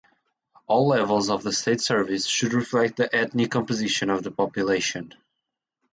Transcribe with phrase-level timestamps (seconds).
[0.65, 5.13] All levels of the state service should reflect the ethnic composition of the population.